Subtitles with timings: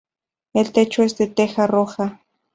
[0.53, 2.23] El techo es de teja roja.